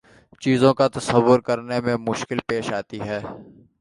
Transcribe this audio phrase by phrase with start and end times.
[0.41, 3.19] چیزوں کا تصور کرنے میں مشکل پیش آتی ہے